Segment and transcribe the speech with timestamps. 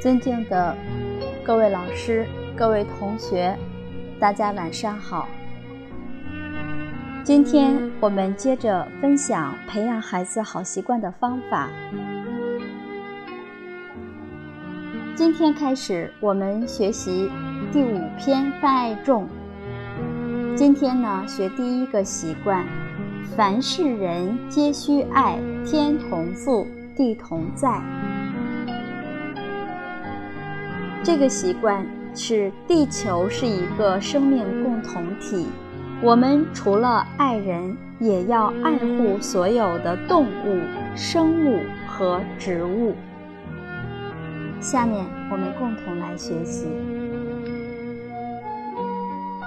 [0.00, 0.76] 尊敬的
[1.44, 2.24] 各位老师、
[2.56, 3.56] 各位同学，
[4.20, 5.28] 大家晚上好。
[7.24, 11.68] 今天我们接着分享培养孩子好习惯的方法。
[15.16, 17.28] 今天开始，我们学习
[17.72, 19.24] 第五篇《泛爱众》。
[20.54, 22.64] 今天呢，学第一个习惯：
[23.36, 26.64] 凡是人皆须爱，天同覆，
[26.96, 27.82] 地同在。
[31.04, 35.46] 这个习惯是地球是一个生命共同体，
[36.02, 40.60] 我们除了爱人，也要爱护所有的动物、
[40.94, 42.94] 生物和植物。
[44.60, 46.66] 下面我们共同来学习。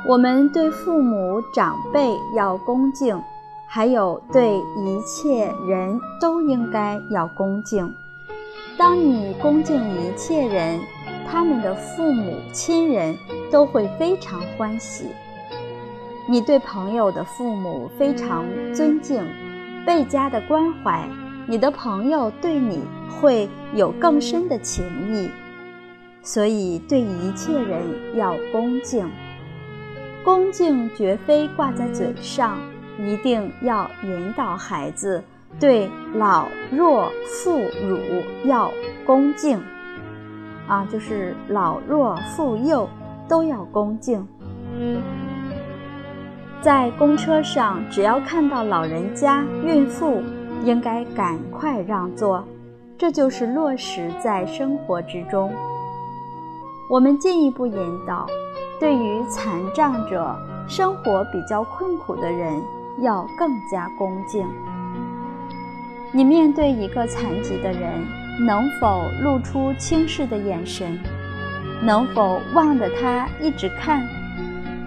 [0.08, 3.22] 我们对父母长辈要恭敬，
[3.68, 7.94] 还有对一切人都应该要恭敬。
[8.78, 10.80] 当你恭敬一切人，
[11.30, 13.18] 他们的父母亲人
[13.52, 15.06] 都会非常欢喜。
[16.30, 19.24] 你对朋友的父母非常尊敬，
[19.86, 21.08] 倍加的关怀，
[21.48, 25.30] 你的朋友对你会有更深的情谊。
[26.24, 27.82] 所以对一切人
[28.16, 29.10] 要恭敬，
[30.24, 32.60] 恭敬绝非挂在嘴上，
[33.00, 35.24] 一定要引导孩子
[35.60, 38.72] 对老弱妇孺要
[39.06, 39.60] 恭敬。
[40.72, 42.88] 啊，就是老弱妇幼
[43.28, 44.26] 都要恭敬。
[46.62, 50.24] 在公车上，只要看到老人家、孕妇，
[50.64, 52.42] 应该赶快让座，
[52.98, 55.52] 这就是落实在生活之中。
[56.90, 58.26] 我们进一步引导，
[58.80, 60.34] 对于残障者、
[60.70, 62.62] 生活比较困苦的人，
[63.02, 64.48] 要更加恭敬。
[66.14, 68.21] 你面对一个残疾的人。
[68.40, 70.98] 能否露出轻视的眼神？
[71.84, 74.08] 能否望着他一直看？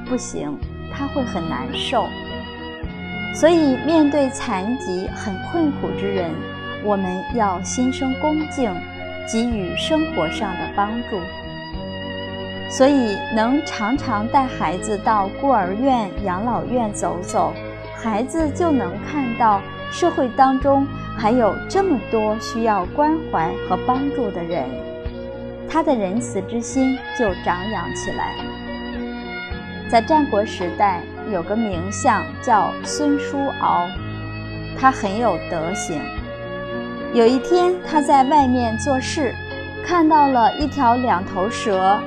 [0.07, 0.57] 不行，
[0.93, 2.07] 他会很难受。
[3.35, 6.31] 所以，面对残疾很困苦之人，
[6.85, 8.73] 我们要心生恭敬，
[9.31, 11.19] 给予生活上的帮助。
[12.71, 17.53] 所以，能常常带孩子到孤儿院、养老院走走，
[17.97, 19.61] 孩子就能看到
[19.91, 20.87] 社会当中。
[21.17, 24.65] 还有这么多需要关怀和帮助的人，
[25.69, 28.35] 他的仁慈之心就长养起来。
[29.89, 31.01] 在战国时代，
[31.33, 33.89] 有个名相叫孙叔敖，
[34.79, 36.01] 他很有德行。
[37.13, 39.33] 有一天，他在外面做事，
[39.87, 41.99] 看到了一条两头蛇，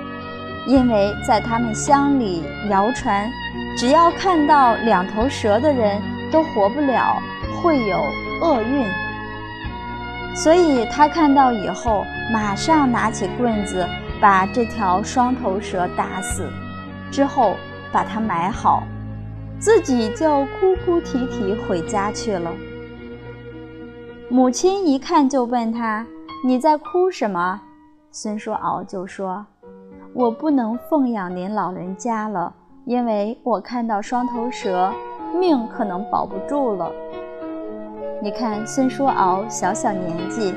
[0.67, 3.31] 因为在他们乡里谣传，
[3.77, 7.21] 只要看到两头蛇的人都活不了，
[7.63, 8.03] 会有。
[8.41, 8.85] 厄运，
[10.35, 13.85] 所以他看到以后，马上拿起棍子
[14.21, 16.49] 把这条双头蛇打死，
[17.11, 17.55] 之后
[17.91, 18.83] 把它埋好，
[19.59, 22.51] 自己就哭哭啼啼回家去了。
[24.29, 26.05] 母亲一看就问他
[26.45, 27.61] ：“你在哭什么？”
[28.11, 29.45] 孙叔敖就说
[30.13, 32.53] ：“我不能奉养您老人家了，
[32.85, 34.91] 因为我看到双头蛇，
[35.39, 36.91] 命可能保不住了。”
[38.19, 40.51] 你看孙叔敖小小年纪，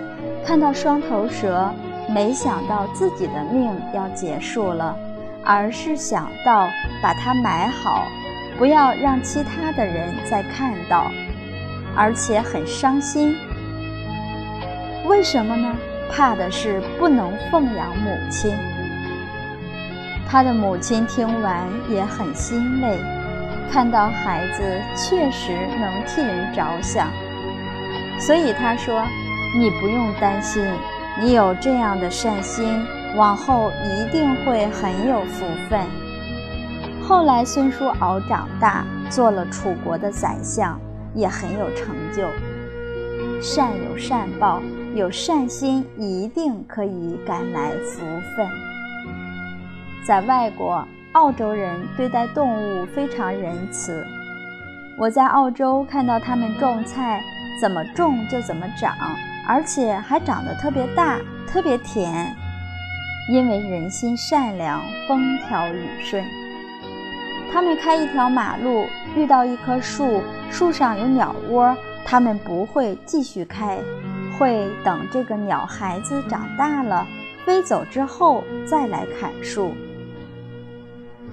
[0.46, 1.70] 看到双头蛇，
[2.08, 4.96] 没想到自己的命要结束了，
[5.44, 6.66] 而是想到
[7.02, 8.06] 把它埋好，
[8.56, 11.10] 不要让其他的人再看到，
[11.94, 13.36] 而且很伤心。
[15.06, 15.76] 为什么呢？
[16.10, 18.56] 怕的是不能奉养母亲。
[20.26, 22.98] 他的母亲听完也很欣慰，
[23.70, 27.06] 看到孩子确实能替人着想。
[28.20, 29.02] 所以他说
[29.58, 30.62] ：“你不用担心，
[31.20, 32.86] 你有这样的善心，
[33.16, 35.80] 往后一定会很有福分。”
[37.02, 40.78] 后来孙叔敖长大，做了楚国的宰相，
[41.14, 42.28] 也很有成就。
[43.40, 44.60] 善有善报，
[44.94, 48.02] 有善心一定可以赶来福
[48.36, 48.46] 分。
[50.04, 54.06] 在外国，澳洲人对待动物非常仁慈。
[54.98, 57.22] 我在澳洲看到他们种菜。
[57.60, 58.96] 怎么种就怎么长，
[59.46, 62.34] 而且还长得特别大、特别甜，
[63.28, 66.24] 因为人心善良，风调雨顺。
[67.52, 71.76] 他们开一条马路，遇到一棵树，树上有鸟窝，
[72.06, 73.78] 他们不会继续开，
[74.38, 77.06] 会等这个鸟孩子长大了，
[77.44, 79.74] 飞走之后再来砍树。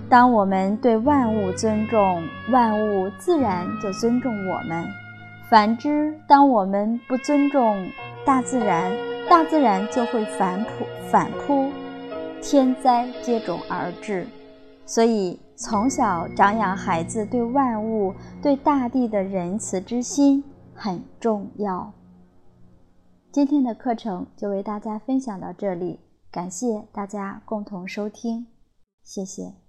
[0.09, 4.85] 当我们对万物尊重，万物自然就尊重我们。
[5.49, 7.89] 反之，当我们不尊重
[8.25, 8.91] 大自然，
[9.29, 11.71] 大自然就会反扑反扑，
[12.41, 14.27] 天灾接踵而至。
[14.85, 21.93] 所以，从小长养孩子对万物、对大地的仁慈之心很重要。
[23.31, 25.99] 今天的课程就为大家分享到这里，
[26.29, 28.47] 感谢大家共同收听，
[29.03, 29.66] 谢谢。